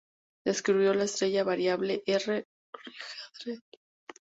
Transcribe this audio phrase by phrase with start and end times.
[0.45, 2.47] Descubrió la estrella variable R
[3.53, 3.61] Hydrae.